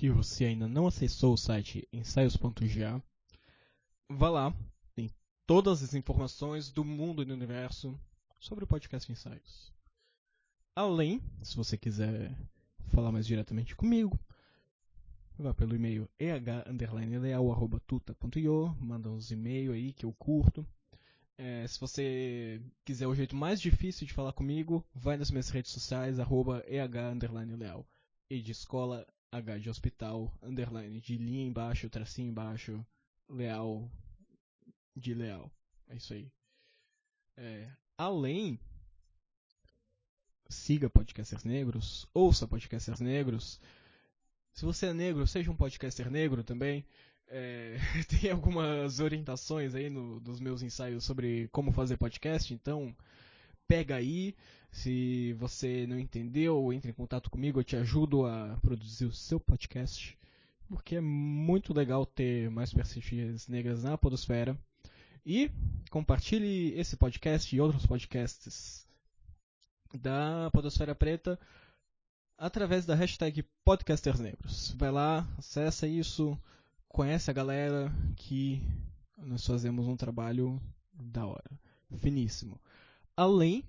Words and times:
Se 0.00 0.08
você 0.08 0.46
ainda 0.46 0.66
não 0.66 0.86
acessou 0.86 1.34
o 1.34 1.36
site 1.36 1.86
ensaios.ga, 1.92 3.02
vá 4.08 4.30
lá, 4.30 4.54
tem 4.94 5.10
todas 5.46 5.82
as 5.82 5.92
informações 5.92 6.70
do 6.70 6.82
mundo 6.82 7.20
e 7.20 7.26
do 7.26 7.34
universo 7.34 7.94
sobre 8.38 8.64
o 8.64 8.66
podcast 8.66 9.12
Ensaios. 9.12 9.70
Além, 10.74 11.20
se 11.42 11.54
você 11.54 11.76
quiser 11.76 12.34
falar 12.86 13.12
mais 13.12 13.26
diretamente 13.26 13.76
comigo, 13.76 14.18
vá 15.38 15.52
pelo 15.52 15.76
e-mail 15.76 16.08
eh_leal@tuta.io, 16.18 18.74
manda 18.80 19.10
uns 19.10 19.30
e-mail 19.30 19.72
aí 19.72 19.92
que 19.92 20.06
eu 20.06 20.14
curto. 20.14 20.66
É, 21.36 21.66
se 21.66 21.78
você 21.78 22.58
quiser 22.86 23.06
o 23.06 23.14
jeito 23.14 23.36
mais 23.36 23.60
difícil 23.60 24.06
de 24.06 24.14
falar 24.14 24.32
comigo, 24.32 24.82
vai 24.94 25.18
nas 25.18 25.30
minhas 25.30 25.50
redes 25.50 25.72
sociais, 25.72 26.18
eh_leal. 26.18 27.86
E 28.30 28.40
de 28.40 28.52
escola, 28.52 29.06
H 29.32 29.58
de 29.58 29.70
hospital, 29.70 30.32
underline 30.42 31.00
de 31.00 31.16
linha 31.16 31.46
embaixo, 31.46 31.88
tracinho 31.88 32.28
embaixo, 32.28 32.84
leal 33.28 33.90
de 34.96 35.14
leal. 35.14 35.50
É 35.88 35.96
isso 35.96 36.12
aí. 36.12 36.30
É, 37.36 37.70
além, 37.96 38.58
siga 40.48 40.90
Podcasters 40.90 41.44
Negros, 41.44 42.06
ouça 42.12 42.46
Podcasters 42.46 43.00
Negros. 43.00 43.60
Se 44.52 44.64
você 44.64 44.86
é 44.86 44.92
negro, 44.92 45.26
seja 45.26 45.50
um 45.50 45.56
podcaster 45.56 46.10
negro 46.10 46.42
também. 46.42 46.84
É, 47.28 47.76
tem 48.20 48.30
algumas 48.30 48.98
orientações 48.98 49.74
aí 49.74 49.88
no, 49.88 50.20
nos 50.20 50.40
meus 50.40 50.62
ensaios 50.62 51.04
sobre 51.04 51.48
como 51.48 51.72
fazer 51.72 51.96
podcast, 51.96 52.52
então 52.52 52.94
pega 53.68 53.94
aí. 53.94 54.34
Se 54.70 55.32
você 55.34 55.86
não 55.86 55.98
entendeu, 55.98 56.72
entre 56.72 56.90
em 56.90 56.94
contato 56.94 57.30
comigo, 57.30 57.60
eu 57.60 57.64
te 57.64 57.76
ajudo 57.76 58.26
a 58.26 58.56
produzir 58.62 59.04
o 59.04 59.12
seu 59.12 59.40
podcast, 59.40 60.16
porque 60.68 60.96
é 60.96 61.00
muito 61.00 61.74
legal 61.74 62.06
ter 62.06 62.50
mais 62.50 62.72
perspectivas 62.72 63.48
negras 63.48 63.82
na 63.82 63.98
podosfera. 63.98 64.56
E 65.26 65.50
compartilhe 65.90 66.72
esse 66.78 66.96
podcast 66.96 67.54
e 67.54 67.60
outros 67.60 67.84
podcasts 67.84 68.86
da 69.92 70.50
Podosfera 70.52 70.94
Preta 70.94 71.38
através 72.38 72.86
da 72.86 72.94
hashtag 72.94 73.42
Podcasters 73.64 74.20
Negros. 74.20 74.74
Vai 74.78 74.90
lá, 74.90 75.28
acessa 75.36 75.86
isso, 75.86 76.38
conhece 76.88 77.30
a 77.30 77.34
galera 77.34 77.92
que 78.16 78.62
nós 79.18 79.46
fazemos 79.46 79.86
um 79.86 79.96
trabalho 79.96 80.60
da 80.94 81.26
hora, 81.26 81.50
finíssimo. 81.98 82.58
Além, 83.16 83.64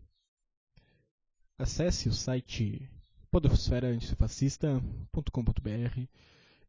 acesse 1.62 2.10
o 2.10 2.14
site 2.14 2.90
podosferaantifascista.com.br 3.30 6.08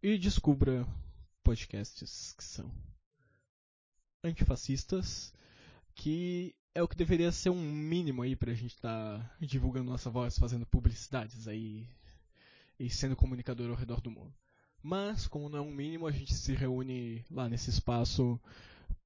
e 0.02 0.18
descubra 0.18 0.86
podcasts 1.42 2.34
que 2.36 2.44
são 2.44 2.70
antifascistas, 4.22 5.32
que 5.94 6.54
é 6.74 6.82
o 6.82 6.88
que 6.88 6.96
deveria 6.96 7.32
ser 7.32 7.48
um 7.48 7.60
mínimo 7.60 8.20
aí 8.20 8.36
pra 8.36 8.52
gente 8.52 8.74
estar 8.74 9.18
tá 9.18 9.30
divulgando 9.40 9.90
nossa 9.90 10.10
voz, 10.10 10.38
fazendo 10.38 10.66
publicidades 10.66 11.48
aí 11.48 11.88
e 12.78 12.90
sendo 12.90 13.16
comunicador 13.16 13.70
ao 13.70 13.76
redor 13.76 14.02
do 14.02 14.10
mundo. 14.10 14.34
Mas, 14.82 15.26
como 15.26 15.48
não 15.48 15.58
é 15.58 15.62
um 15.62 15.72
mínimo, 15.72 16.06
a 16.06 16.12
gente 16.12 16.34
se 16.34 16.54
reúne 16.54 17.24
lá 17.30 17.48
nesse 17.48 17.70
espaço 17.70 18.38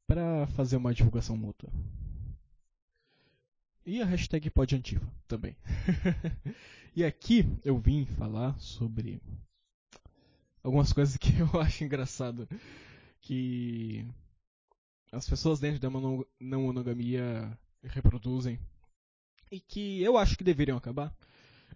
para 0.06 0.46
fazer 0.48 0.76
uma 0.76 0.92
divulgação 0.92 1.36
mútua. 1.36 1.70
E 3.86 4.02
a 4.02 4.04
hashtag 4.04 4.50
PodAntifa 4.50 5.08
também. 5.28 5.56
e 6.92 7.04
aqui 7.04 7.44
eu 7.64 7.78
vim 7.78 8.04
falar 8.04 8.58
sobre 8.58 9.22
algumas 10.60 10.92
coisas 10.92 11.16
que 11.16 11.30
eu 11.38 11.60
acho 11.60 11.84
engraçado. 11.84 12.48
Que 13.20 14.04
as 15.12 15.28
pessoas 15.28 15.60
dentro 15.60 15.78
da 15.78 15.88
não 15.88 16.26
monogamia 16.40 17.56
reproduzem. 17.80 18.58
E 19.52 19.60
que 19.60 20.02
eu 20.02 20.18
acho 20.18 20.36
que 20.36 20.42
deveriam 20.42 20.76
acabar. 20.76 21.16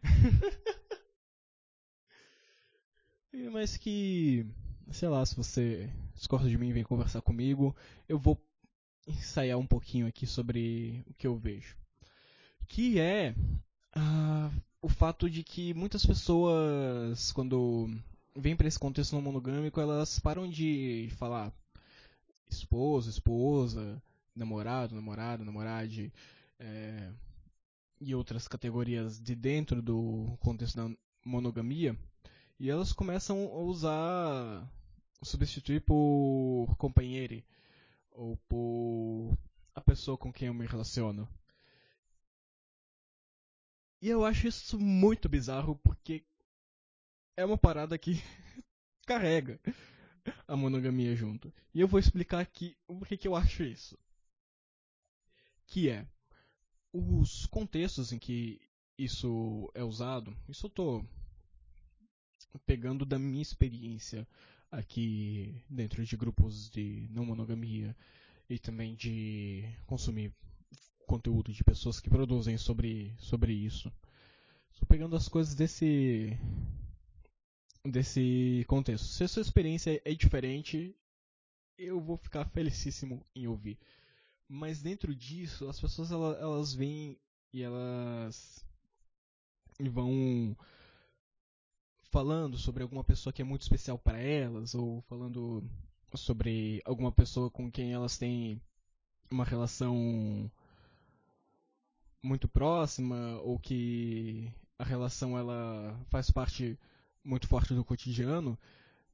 Mas 3.52 3.76
que, 3.76 4.44
sei 4.90 5.08
lá, 5.08 5.24
se 5.24 5.36
você 5.36 5.88
discorda 6.16 6.48
de 6.48 6.58
mim 6.58 6.70
e 6.70 6.72
vem 6.72 6.82
conversar 6.82 7.22
comigo, 7.22 7.72
eu 8.08 8.18
vou 8.18 8.36
ensaiar 9.06 9.58
um 9.58 9.66
pouquinho 9.66 10.08
aqui 10.08 10.26
sobre 10.26 11.04
o 11.06 11.14
que 11.14 11.28
eu 11.28 11.36
vejo. 11.36 11.78
Que 12.70 13.00
é 13.00 13.34
uh, 13.96 14.62
o 14.80 14.88
fato 14.88 15.28
de 15.28 15.42
que 15.42 15.74
muitas 15.74 16.06
pessoas, 16.06 17.32
quando 17.32 17.90
vêm 18.36 18.54
para 18.54 18.68
esse 18.68 18.78
contexto 18.78 19.12
não 19.12 19.20
monogâmico, 19.20 19.80
elas 19.80 20.20
param 20.20 20.48
de 20.48 21.08
falar 21.18 21.52
esposo, 22.48 23.10
esposa, 23.10 24.00
namorado, 24.36 24.94
namorada, 24.94 25.44
namorade, 25.44 26.12
é, 26.60 27.10
e 28.00 28.14
outras 28.14 28.46
categorias 28.46 29.20
de 29.20 29.34
dentro 29.34 29.82
do 29.82 30.38
contexto 30.38 30.76
da 30.76 30.96
monogamia 31.24 31.98
e 32.60 32.70
elas 32.70 32.92
começam 32.92 33.36
a 33.52 33.58
usar, 33.58 34.70
substituir 35.24 35.80
por 35.80 36.72
companheiro 36.78 37.42
ou 38.12 38.36
por 38.48 39.36
a 39.74 39.80
pessoa 39.80 40.16
com 40.16 40.32
quem 40.32 40.46
eu 40.46 40.54
me 40.54 40.66
relaciono. 40.66 41.28
E 44.00 44.08
eu 44.08 44.24
acho 44.24 44.48
isso 44.48 44.78
muito 44.78 45.28
bizarro 45.28 45.76
porque 45.76 46.24
é 47.36 47.44
uma 47.44 47.58
parada 47.58 47.98
que 47.98 48.12
carrega 49.06 49.60
a 50.48 50.56
monogamia 50.56 51.14
junto. 51.14 51.52
E 51.74 51.80
eu 51.80 51.88
vou 51.88 52.00
explicar 52.00 52.40
aqui 52.40 52.76
o 52.88 52.98
que, 53.04 53.28
eu 53.28 53.36
acho 53.36 53.62
isso. 53.62 53.98
Que 55.66 55.90
é 55.90 56.06
os 56.92 57.46
contextos 57.46 58.12
em 58.12 58.18
que 58.18 58.60
isso 58.96 59.70
é 59.74 59.84
usado. 59.84 60.36
Isso 60.48 60.66
eu 60.66 60.70
tô 60.70 61.04
pegando 62.66 63.04
da 63.04 63.18
minha 63.18 63.42
experiência 63.42 64.26
aqui 64.70 65.62
dentro 65.68 66.04
de 66.04 66.16
grupos 66.16 66.70
de 66.70 67.06
não 67.10 67.24
monogamia 67.24 67.94
e 68.48 68.58
também 68.58 68.94
de 68.94 69.64
consumir 69.86 70.34
conteúdo 71.10 71.52
de 71.52 71.64
pessoas 71.64 71.98
que 71.98 72.08
produzem 72.08 72.56
sobre, 72.56 73.12
sobre 73.18 73.52
isso. 73.52 73.92
Estou 74.70 74.86
pegando 74.86 75.16
as 75.16 75.28
coisas 75.28 75.56
desse 75.56 76.38
desse 77.84 78.64
contexto. 78.68 79.06
Se 79.06 79.24
a 79.24 79.28
sua 79.28 79.42
experiência 79.42 80.00
é 80.04 80.14
diferente, 80.14 80.94
eu 81.76 82.00
vou 82.00 82.16
ficar 82.16 82.44
felicíssimo 82.50 83.26
em 83.34 83.48
ouvir. 83.48 83.76
Mas 84.48 84.82
dentro 84.82 85.12
disso, 85.12 85.68
as 85.68 85.80
pessoas 85.80 86.12
elas, 86.12 86.40
elas 86.40 86.74
vêm 86.74 87.18
e 87.52 87.60
elas 87.60 88.64
vão 89.80 90.56
falando 92.12 92.56
sobre 92.56 92.84
alguma 92.84 93.02
pessoa 93.02 93.32
que 93.32 93.42
é 93.42 93.44
muito 93.44 93.62
especial 93.62 93.98
para 93.98 94.18
elas, 94.18 94.76
ou 94.76 95.00
falando 95.02 95.64
sobre 96.14 96.80
alguma 96.84 97.10
pessoa 97.10 97.50
com 97.50 97.68
quem 97.68 97.92
elas 97.92 98.16
têm 98.16 98.60
uma 99.30 99.44
relação 99.44 100.50
muito 102.22 102.48
próxima, 102.48 103.40
ou 103.42 103.58
que 103.58 104.52
a 104.78 104.84
relação 104.84 105.36
ela 105.38 105.98
faz 106.08 106.30
parte 106.30 106.78
muito 107.22 107.46
forte 107.46 107.74
do 107.74 107.84
cotidiano, 107.84 108.58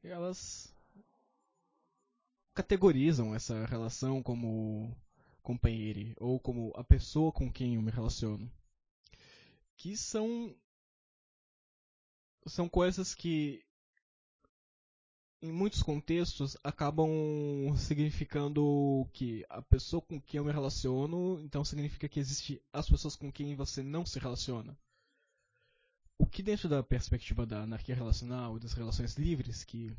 elas 0.02 0.72
categorizam 2.54 3.34
essa 3.34 3.66
relação 3.66 4.22
como 4.22 4.96
companheiro 5.42 6.14
ou 6.18 6.40
como 6.40 6.72
a 6.74 6.82
pessoa 6.82 7.30
com 7.30 7.52
quem 7.52 7.74
eu 7.74 7.82
me 7.82 7.90
relaciono. 7.90 8.50
Que 9.76 9.96
são 9.96 10.54
são 12.46 12.68
coisas 12.68 13.14
que 13.14 13.65
em 15.46 15.52
muitos 15.52 15.80
contextos 15.82 16.56
acabam 16.64 17.08
significando 17.76 19.08
que 19.12 19.46
a 19.48 19.62
pessoa 19.62 20.02
com 20.02 20.20
quem 20.20 20.38
eu 20.38 20.44
me 20.44 20.52
relaciono, 20.52 21.40
então 21.40 21.64
significa 21.64 22.08
que 22.08 22.18
existe 22.18 22.60
as 22.72 22.88
pessoas 22.88 23.14
com 23.14 23.30
quem 23.30 23.54
você 23.54 23.82
não 23.82 24.04
se 24.04 24.18
relaciona. 24.18 24.76
O 26.18 26.26
que 26.26 26.42
dentro 26.42 26.68
da 26.68 26.82
perspectiva 26.82 27.46
da 27.46 27.62
anarquia 27.62 27.94
relacional 27.94 28.56
e 28.56 28.60
das 28.60 28.72
relações 28.72 29.14
livres, 29.14 29.62
que 29.62 29.96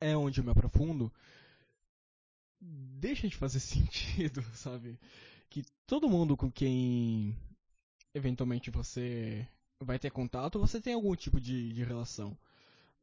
é 0.00 0.16
onde 0.16 0.40
eu 0.40 0.44
me 0.44 0.50
aprofundo, 0.50 1.12
deixa 2.60 3.28
de 3.28 3.36
fazer 3.36 3.60
sentido, 3.60 4.42
sabe? 4.54 4.98
Que 5.50 5.64
todo 5.86 6.08
mundo 6.08 6.36
com 6.36 6.50
quem 6.50 7.36
eventualmente 8.14 8.70
você 8.70 9.46
vai 9.82 9.98
ter 9.98 10.10
contato, 10.10 10.58
você 10.58 10.80
tem 10.80 10.94
algum 10.94 11.14
tipo 11.14 11.38
de, 11.38 11.74
de 11.74 11.84
relação. 11.84 12.38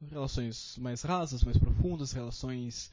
Relações 0.01 0.77
mais 0.77 1.01
rasas, 1.01 1.43
mais 1.43 1.57
profundas, 1.57 2.11
relações 2.11 2.91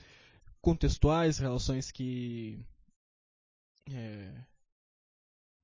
contextuais, 0.61 1.39
relações 1.39 1.91
que. 1.91 2.65
É, 3.91 4.45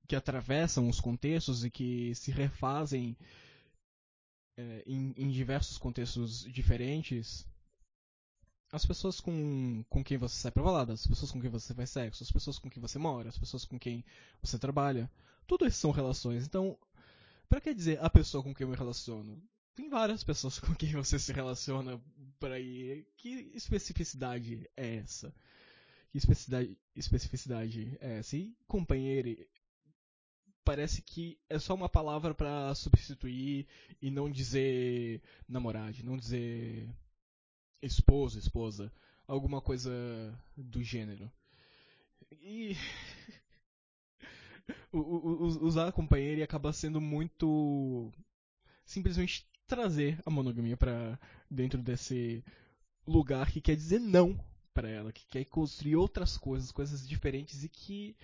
que 0.07 0.15
atravessam 0.15 0.89
os 0.89 0.99
contextos 0.99 1.63
e 1.63 1.71
que 1.71 2.13
se 2.15 2.31
refazem 2.31 3.17
é, 4.57 4.83
em, 4.85 5.13
em 5.17 5.31
diversos 5.31 5.77
contextos 5.77 6.43
diferentes, 6.43 7.47
as 8.71 8.85
pessoas 8.85 9.19
com, 9.19 9.83
com 9.89 10.03
quem 10.03 10.17
você 10.17 10.35
sai 10.35 10.51
pra 10.51 10.63
balada, 10.63 10.93
as 10.93 11.07
pessoas 11.07 11.31
com 11.31 11.41
quem 11.41 11.49
você 11.49 11.73
faz 11.73 11.89
sexo, 11.89 12.23
as 12.23 12.31
pessoas 12.31 12.59
com 12.59 12.69
quem 12.69 12.81
você 12.81 12.99
mora, 12.99 13.29
as 13.29 13.37
pessoas 13.37 13.65
com 13.65 13.79
quem 13.79 14.03
você 14.41 14.59
trabalha, 14.59 15.09
tudo 15.47 15.65
isso 15.65 15.79
são 15.79 15.91
relações. 15.91 16.45
Então, 16.45 16.77
para 17.49 17.61
que 17.61 17.73
dizer 17.73 18.03
a 18.03 18.09
pessoa 18.09 18.43
com 18.43 18.53
quem 18.53 18.65
eu 18.65 18.69
me 18.71 18.77
relaciono? 18.77 19.41
Tem 19.81 19.89
várias 19.89 20.23
pessoas 20.23 20.59
com 20.59 20.75
quem 20.75 20.91
você 20.91 21.17
se 21.17 21.33
relaciona 21.33 21.99
por 22.39 22.51
aí. 22.51 23.03
Que 23.17 23.51
especificidade 23.55 24.69
é 24.77 24.97
essa? 24.97 25.33
Que 26.11 26.19
especificidade, 26.19 26.77
especificidade 26.95 27.97
é 27.99 28.19
essa? 28.19 28.37
E 28.37 28.55
companheiro 28.67 29.43
parece 30.63 31.01
que 31.01 31.39
é 31.49 31.57
só 31.57 31.73
uma 31.73 31.89
palavra 31.89 32.31
para 32.35 32.75
substituir 32.75 33.65
e 33.99 34.11
não 34.11 34.29
dizer 34.29 35.19
namorado, 35.49 36.03
não 36.03 36.15
dizer 36.15 36.87
esposo, 37.81 38.37
esposa, 38.37 38.93
alguma 39.25 39.61
coisa 39.61 39.91
do 40.55 40.83
gênero. 40.83 41.31
E 42.33 42.75
usar 44.93 45.91
companheiro 45.91 46.43
acaba 46.43 46.71
sendo 46.71 47.01
muito 47.01 48.13
simplesmente 48.85 49.49
trazer 49.71 50.21
a 50.25 50.29
monogamia 50.29 50.75
para 50.75 51.17
dentro 51.49 51.81
desse 51.81 52.43
lugar 53.07 53.49
que 53.49 53.61
quer 53.61 53.73
dizer 53.73 53.99
não 53.99 54.37
para 54.73 54.89
ela, 54.89 55.13
que 55.13 55.25
quer 55.27 55.45
construir 55.45 55.95
outras 55.95 56.37
coisas, 56.37 56.73
coisas 56.73 57.07
diferentes 57.07 57.63
e 57.63 57.69
que 57.69 58.17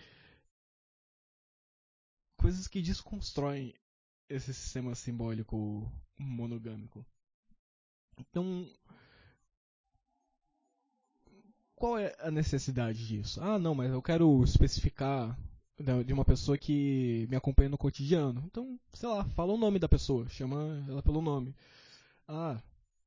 coisas 2.38 2.68
que 2.68 2.82
desconstroem 2.82 3.74
esse 4.28 4.54
sistema 4.54 4.94
simbólico 4.94 5.90
monogâmico. 6.18 7.06
Então, 8.18 8.70
qual 11.76 11.98
é 11.98 12.14
a 12.20 12.30
necessidade 12.30 13.08
disso? 13.08 13.42
Ah, 13.42 13.58
não, 13.58 13.74
mas 13.74 13.90
eu 13.90 14.02
quero 14.02 14.44
especificar 14.44 15.40
de 16.06 16.12
uma 16.12 16.26
pessoa 16.26 16.58
que 16.58 17.28
me 17.30 17.36
acompanha 17.36 17.70
no 17.70 17.78
cotidiano. 17.78 18.44
Então, 18.46 18.80
sei 18.94 19.08
lá, 19.08 19.24
fala 19.30 19.54
o 19.54 19.58
nome 19.58 19.78
da 19.78 19.88
pessoa, 19.88 20.28
chama 20.30 20.84
ela 20.90 21.04
pelo 21.04 21.22
nome. 21.22 21.56
Ah, 22.28 22.60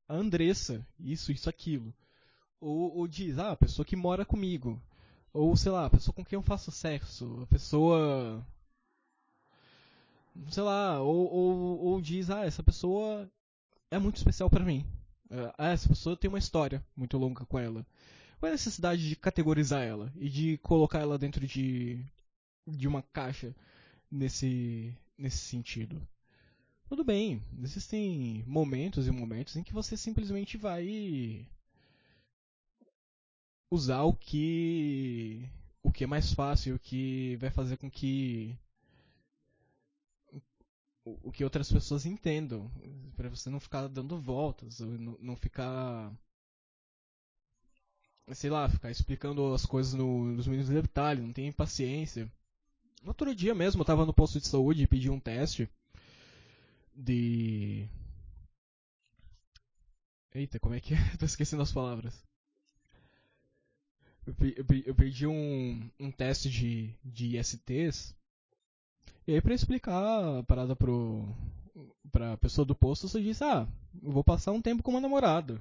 a 0.09 0.15
Andressa, 0.15 0.87
isso, 0.99 1.33
isso, 1.33 1.49
aquilo. 1.49 1.93
Ou, 2.61 2.97
ou 2.97 3.09
diz, 3.09 3.39
ah, 3.39 3.53
a 3.53 3.57
pessoa 3.57 3.85
que 3.85 3.97
mora 3.97 4.25
comigo. 4.25 4.81
Ou, 5.33 5.57
sei 5.57 5.73
lá, 5.73 5.87
a 5.87 5.91
pessoa 5.91 6.15
com 6.15 6.25
quem 6.25 6.37
eu 6.37 6.43
faço 6.43 6.71
sexo. 6.71 7.41
A 7.43 7.47
pessoa. 7.47 8.45
Sei 10.51 10.63
lá, 10.63 11.01
ou, 11.01 11.33
ou, 11.33 11.79
ou 11.81 12.01
diz, 12.01 12.31
ah, 12.31 12.45
essa 12.45 12.63
pessoa 12.63 13.29
é 13.91 13.99
muito 13.99 14.17
especial 14.17 14.49
para 14.49 14.65
mim. 14.65 14.87
Ah, 15.59 15.69
essa 15.71 15.89
pessoa 15.89 16.17
tem 16.17 16.29
uma 16.29 16.39
história 16.39 16.85
muito 16.97 17.19
longa 17.19 17.45
com 17.47 17.59
ela. 17.59 17.85
Qual 18.39 18.49
é 18.49 18.53
a 18.53 18.55
necessidade 18.55 19.09
de 19.09 19.17
categorizar 19.17 19.83
ela 19.83 20.13
e 20.17 20.29
de 20.29 20.59
colocar 20.59 21.01
ela 21.01 21.19
dentro 21.19 21.47
de, 21.47 22.03
de 22.67 22.89
uma 22.89 23.03
caixa 23.03 23.55
nesse, 24.11 24.95
nesse 25.17 25.39
sentido? 25.39 26.01
Tudo 26.89 27.05
bem, 27.05 27.41
existem 27.63 28.43
momentos 28.47 29.07
e 29.07 29.11
momentos 29.11 29.57
em 29.57 29.63
que 29.63 29.73
você 29.73 29.97
simplesmente 29.97 30.57
vai 30.57 31.47
usar 33.71 34.03
o 34.03 34.13
que 34.13 35.49
o 35.83 35.93
que 35.93 36.05
é 36.05 36.07
mais 36.07 36.33
fácil, 36.33 36.75
o 36.75 36.79
que 36.79 37.37
vai 37.37 37.51
fazer 37.51 37.77
com 37.77 37.91
que 37.91 38.59
o 41.05 41.33
que 41.33 41.45
outras 41.45 41.71
pessoas 41.71 42.05
entendam, 42.05 42.71
para 43.17 43.29
você 43.29 43.49
não 43.51 43.59
ficar 43.59 43.89
dando 43.89 44.19
voltas, 44.19 44.81
não, 44.81 45.37
ficar 45.37 46.13
sei 48.35 48.51
lá, 48.51 48.69
ficar 48.69 48.91
explicando 48.91 49.53
as 49.55 49.67
coisas 49.67 49.95
no, 49.95 50.25
nos 50.25 50.47
mínimos 50.47 50.69
detalhes, 50.69 51.25
não 51.25 51.33
tem 51.33 51.51
paciência. 51.51 52.31
No 53.01 53.09
outro 53.09 53.35
dia 53.35 53.55
mesmo, 53.55 53.81
eu 53.81 53.87
tava 53.87 54.05
no 54.05 54.13
posto 54.13 54.39
de 54.41 54.47
saúde 54.47 54.83
e 54.83 54.87
pedi 54.87 55.11
um 55.11 55.21
teste 55.21 55.69
de. 56.95 57.89
Eita, 60.35 60.61
como 60.61 60.75
é 60.75 60.81
que 60.81 60.95
é? 60.95 60.97
Tô 61.19 61.25
esquecendo 61.25 61.63
as 61.63 61.73
palavras. 61.73 62.23
Eu, 64.27 64.95
pedi 64.95 65.27
um, 65.27 65.91
um 65.99 66.11
teste 66.11 66.49
de, 66.51 66.95
de 67.05 67.37
ISTs. 67.39 68.15
E 69.27 69.35
aí, 69.35 69.41
pra 69.41 69.55
explicar 69.55 70.39
a 70.39 70.43
parada 70.43 70.77
pro, 70.77 71.35
pra 72.13 72.37
pessoa 72.37 72.65
do 72.65 72.75
posto, 72.75 73.09
você 73.09 73.21
disse: 73.21 73.43
Ah, 73.43 73.67
eu 74.03 74.13
vou 74.13 74.23
passar 74.23 74.53
um 74.53 74.63
tempo 74.63 74.83
com 74.83 74.91
uma 74.91 75.01
namorada. 75.01 75.61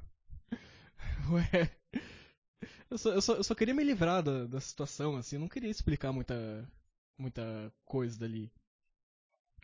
Ué, 1.31 1.71
eu 2.89 2.97
só, 2.97 3.11
eu 3.11 3.21
só, 3.21 3.33
eu 3.35 3.43
só 3.43 3.55
queria 3.55 3.73
me 3.73 3.83
livrar 3.83 4.21
da, 4.21 4.45
da 4.45 4.59
situação, 4.59 5.15
assim, 5.15 5.35
eu 5.35 5.39
não 5.39 5.47
queria 5.47 5.69
explicar 5.69 6.11
muita, 6.11 6.67
muita 7.19 7.73
coisa 7.85 8.17
dali. 8.19 8.51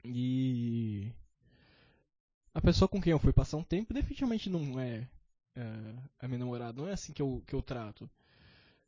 E. 0.03 1.11
A 2.53 2.61
pessoa 2.61 2.87
com 2.87 3.01
quem 3.01 3.11
eu 3.11 3.19
fui 3.19 3.33
passar 3.33 3.57
um 3.57 3.63
tempo 3.63 3.93
definitivamente 3.93 4.49
não 4.49 4.79
é, 4.79 5.07
é 5.55 5.95
a 6.19 6.27
minha 6.27 6.39
namorada, 6.39 6.81
não 6.81 6.87
é 6.87 6.93
assim 6.93 7.11
que 7.11 7.21
eu, 7.21 7.43
que 7.45 7.53
eu 7.53 7.61
trato. 7.61 8.09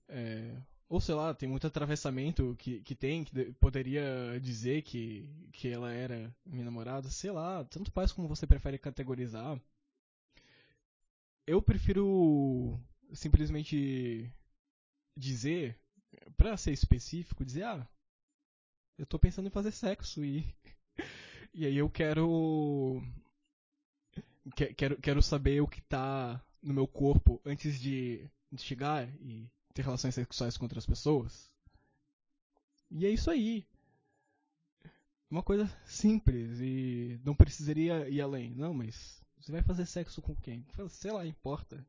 É, 0.07 0.55
ou 0.89 1.01
sei 1.01 1.15
lá, 1.15 1.33
tem 1.33 1.49
muito 1.49 1.67
atravessamento 1.67 2.55
que, 2.57 2.81
que 2.81 2.95
tem, 2.95 3.23
que 3.25 3.51
poderia 3.53 4.39
dizer 4.41 4.83
que, 4.83 5.27
que 5.51 5.67
ela 5.67 5.91
era 5.91 6.33
minha 6.45 6.63
namorada, 6.63 7.09
sei 7.09 7.31
lá, 7.31 7.65
tanto 7.65 7.91
faz 7.91 8.11
como 8.11 8.27
você 8.27 8.47
prefere 8.47 8.77
categorizar. 8.77 9.59
Eu 11.45 11.61
prefiro 11.61 12.79
simplesmente 13.13 14.31
dizer, 15.15 15.77
pra 16.37 16.55
ser 16.55 16.71
específico, 16.71 17.43
dizer, 17.43 17.63
ah, 17.63 17.87
eu 18.97 19.05
tô 19.05 19.19
pensando 19.19 19.47
em 19.47 19.51
fazer 19.51 19.71
sexo 19.71 20.23
e. 20.23 20.45
e 21.53 21.65
aí 21.65 21.77
eu 21.77 21.89
quero. 21.89 23.01
Quero, 24.77 24.97
quero 25.01 25.21
saber 25.21 25.61
o 25.61 25.67
que 25.67 25.81
tá 25.81 26.41
no 26.63 26.73
meu 26.73 26.87
corpo 26.87 27.41
antes 27.45 27.79
de, 27.79 28.29
de 28.51 28.61
chegar 28.61 29.07
e 29.21 29.49
ter 29.73 29.83
relações 29.83 30.15
sexuais 30.15 30.57
com 30.57 30.65
outras 30.65 30.85
pessoas. 30.85 31.51
E 32.89 33.05
é 33.05 33.09
isso 33.09 33.29
aí. 33.29 33.67
Uma 35.29 35.43
coisa 35.43 35.67
simples 35.85 36.59
e 36.61 37.19
não 37.25 37.35
precisaria 37.35 38.07
ir 38.07 38.21
além. 38.21 38.55
Não, 38.55 38.73
mas 38.73 39.21
você 39.37 39.51
vai 39.51 39.61
fazer 39.61 39.85
sexo 39.85 40.21
com 40.21 40.33
quem? 40.35 40.65
Sei 40.89 41.11
lá, 41.11 41.25
importa 41.25 41.85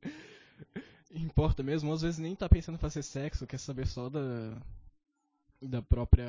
importa 1.11 1.63
mesmo, 1.63 1.93
às 1.93 2.03
vezes 2.03 2.19
nem 2.19 2.35
tá 2.35 2.49
pensando 2.49 2.75
em 2.75 2.81
fazer 2.81 3.03
sexo, 3.03 3.47
quer 3.47 3.59
saber 3.59 3.87
só 3.87 4.09
da 4.09 4.61
da 5.61 5.83
própria 5.83 6.27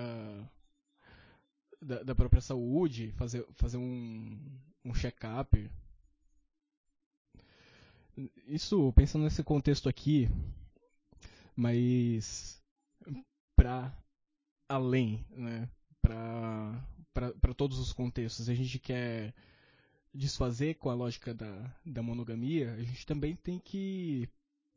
da, 1.82 2.04
da 2.04 2.16
própria 2.16 2.42
saúde, 2.42 3.12
fazer 3.14 3.46
fazer 3.54 3.78
um 3.78 4.38
um 4.84 4.94
check-up. 4.94 5.70
Isso 8.48 8.92
pensando 8.94 9.24
nesse 9.24 9.44
contexto 9.44 9.88
aqui, 9.88 10.30
mas 11.56 12.62
para 13.56 13.94
além, 14.68 15.26
né? 15.32 15.70
Para 16.02 17.54
todos 17.56 17.80
os 17.80 17.94
contextos, 17.94 18.50
a 18.50 18.54
gente 18.54 18.80
quer 18.80 19.34
desfazer 20.14 20.76
com 20.76 20.90
a 20.90 20.94
lógica 20.94 21.34
da, 21.34 21.76
da 21.86 22.02
monogamia, 22.02 22.74
a 22.74 22.84
gente 22.84 23.06
também 23.06 23.36
tem 23.36 23.60
que 23.60 24.28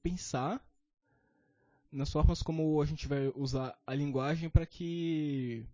pensar 0.02 0.64
nas 1.90 2.10
formas 2.10 2.42
como 2.42 2.80
a 2.80 2.86
gente 2.86 3.06
vai 3.06 3.28
usar 3.34 3.78
a 3.86 3.94
linguagem 3.94 4.48
para 4.48 4.66
que 4.66 5.66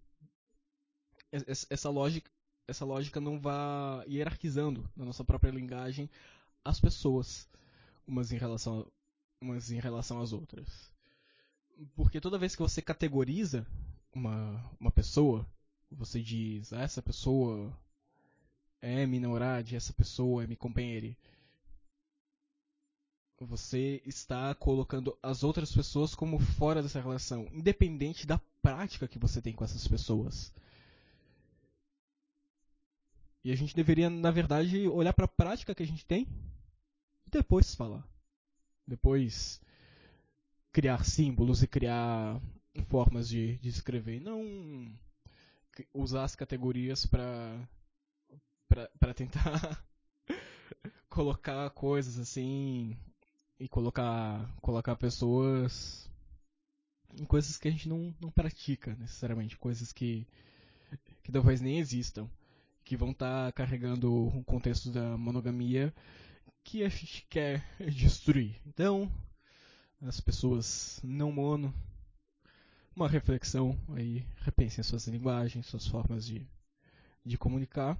essa 1.32 1.90
lógica, 1.90 2.30
essa 2.66 2.85
lógica 2.85 3.20
não 3.20 3.40
vá 3.40 4.04
hierarquizando 4.06 4.88
na 4.97 5.04
nossa 5.04 5.25
própria 5.25 5.50
linguagem 5.50 6.08
as 6.64 6.80
pessoas 6.80 7.49
umas 8.06 8.32
em 8.32 8.38
relação, 8.38 8.87
umas 9.40 9.70
em 9.70 9.78
relação 9.78 10.20
às 10.20 10.32
outras. 10.32 10.90
Porque 11.94 12.20
toda 12.20 12.38
vez 12.38 12.56
que 12.56 12.62
você 12.62 12.82
categoriza 12.82 13.66
uma, 14.12 14.64
uma 14.80 14.90
pessoa, 14.90 15.47
você 15.90 16.20
diz, 16.20 16.73
ah, 16.73 16.82
essa 16.82 17.02
pessoa 17.02 17.73
é 18.80 19.06
minha 19.06 19.23
namorada, 19.23 19.76
essa 19.76 19.92
pessoa 19.92 20.42
é 20.42 20.47
minha 20.47 20.56
companheira 20.56 21.16
você 23.47 24.02
está 24.04 24.54
colocando 24.54 25.16
as 25.23 25.44
outras 25.44 25.73
pessoas 25.73 26.14
como 26.14 26.38
fora 26.38 26.82
dessa 26.82 27.00
relação, 27.00 27.47
independente 27.52 28.26
da 28.26 28.40
prática 28.61 29.06
que 29.06 29.18
você 29.18 29.40
tem 29.40 29.52
com 29.52 29.64
essas 29.64 29.87
pessoas. 29.87 30.52
E 33.49 33.50
a 33.50 33.57
gente 33.57 33.75
deveria, 33.75 34.11
na 34.11 34.31
verdade, 34.31 34.87
olhar 34.88 35.14
para 35.14 35.25
a 35.25 35.35
prática 35.35 35.75
que 35.75 35.83
a 35.83 35.87
gente 35.87 36.05
tem 36.05 36.28
e 37.26 37.31
depois 37.31 37.75
falar. 37.75 38.07
Depois 38.87 39.59
criar 40.71 41.02
símbolos 41.07 41.62
e 41.62 41.67
criar 41.67 42.38
formas 42.90 43.26
de, 43.26 43.57
de 43.57 43.71
escrever. 43.71 44.21
Não 44.21 44.95
usar 45.95 46.25
as 46.25 46.37
categorias 46.37 47.07
para 47.07 47.67
para 49.00 49.14
tentar 49.14 49.83
colocar 51.09 51.71
coisas 51.71 52.19
assim 52.19 52.99
e 53.59 53.67
colocar 53.67 54.47
colocar 54.61 54.95
pessoas 54.95 56.07
em 57.19 57.25
coisas 57.25 57.57
que 57.57 57.69
a 57.69 57.71
gente 57.71 57.88
não, 57.88 58.14
não 58.21 58.31
pratica 58.31 58.95
necessariamente, 58.97 59.57
coisas 59.57 59.90
que 59.90 60.26
que 61.23 61.33
talvez 61.33 61.62
nem 61.62 61.78
existam, 61.78 62.28
que 62.88 62.97
vão 62.97 63.11
estar 63.11 63.47
tá 63.47 63.52
carregando 63.52 64.28
o 64.28 64.42
contexto 64.45 64.90
da 64.90 65.14
monogamia 65.18 65.95
que 66.64 66.83
a 66.83 66.88
gente 66.88 67.26
quer 67.28 67.62
destruir. 67.92 68.59
Então, 68.66 69.12
as 70.00 70.23
pessoas 70.23 70.99
não 71.04 71.30
mono, 71.30 71.75
uma 72.97 73.07
reflexão 73.07 73.78
aí, 73.95 74.25
repensem 74.40 74.83
suas 74.83 75.07
linguagens, 75.07 75.66
suas 75.66 75.87
formas 75.87 76.25
de, 76.25 76.49
de 77.23 77.37
comunicar. 77.37 77.99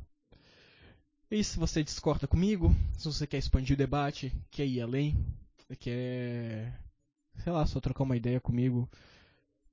E 1.31 1.45
se 1.45 1.59
você 1.59 1.85
discorda 1.85 2.27
comigo, 2.27 2.75
se 2.97 3.05
você 3.05 3.27
quer 3.27 3.37
expandir 3.37 3.75
o 3.75 3.79
debate, 3.79 4.33
quer 4.51 4.65
ir 4.65 4.81
além, 4.81 5.23
quer, 5.79 6.81
sei 7.45 7.53
lá, 7.53 7.67
só 7.67 7.79
trocar 7.79 8.05
uma 8.05 8.17
ideia 8.17 8.41
comigo, 8.41 8.89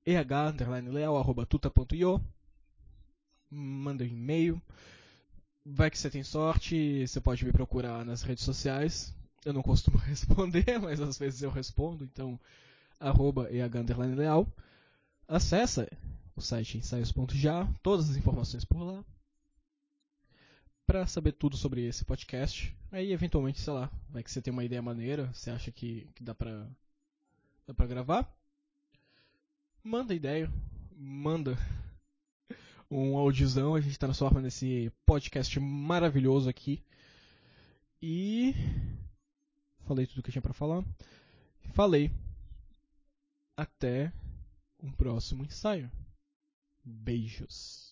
eh_leal.tuta.io 0.06 1.42
manda 3.50 4.04
um 4.04 4.08
e-mail. 4.08 4.62
Vai 5.66 5.90
que 5.90 5.98
você 5.98 6.12
tem 6.12 6.24
sorte, 6.24 7.08
você 7.08 7.20
pode 7.20 7.44
me 7.44 7.52
procurar 7.52 8.06
nas 8.06 8.22
redes 8.22 8.44
sociais. 8.44 9.12
Eu 9.44 9.52
não 9.52 9.64
costumo 9.64 9.98
responder, 10.06 10.80
mas 10.80 11.02
às 11.02 11.18
vezes 11.18 11.42
eu 11.42 11.50
respondo, 11.50 12.04
então 12.04 12.40
arroba 13.00 13.50
leal. 14.16 14.48
Acessa 15.28 15.90
o 16.36 16.42
site 16.42 16.78
ensaios.já, 16.78 17.68
todas 17.82 18.12
as 18.12 18.16
informações 18.16 18.64
por 18.64 18.84
lá 18.84 19.04
para 20.86 21.08
saber 21.08 21.32
tudo 21.32 21.58
sobre 21.58 21.86
esse 21.86 22.06
podcast. 22.06 22.76
Aí, 22.92 23.12
eventualmente, 23.12 23.60
sei 23.60 23.74
lá, 23.74 23.92
vai 24.10 24.22
que 24.22 24.32
você 24.32 24.42
tem 24.42 24.54
uma 24.54 24.64
ideia 24.64 24.82
maneira, 24.82 25.32
você 25.34 25.50
acha 25.50 25.72
que, 25.72 26.08
que 26.14 26.24
dá 26.24 26.36
pra, 26.36 26.68
dá 27.66 27.74
pra 27.74 27.88
gravar. 27.88 28.32
Manda 29.84 30.14
ideia, 30.14 30.52
manda 30.96 31.58
um 32.90 33.18
audiozão, 33.18 33.76
a 33.76 33.82
gente 33.82 34.00
transforma 34.00 34.42
nesse 34.42 34.92
podcast 35.06 35.60
maravilhoso 35.60 36.50
aqui. 36.50 36.84
E. 38.02 38.54
Falei 39.86 40.06
tudo 40.08 40.22
que 40.24 40.30
eu 40.30 40.32
tinha 40.32 40.42
pra 40.42 40.54
falar. 40.54 40.84
Falei. 41.74 42.12
Até 43.58 44.12
um 44.82 44.92
próximo 44.92 45.44
ensaio. 45.44 45.90
Beijos. 46.84 47.85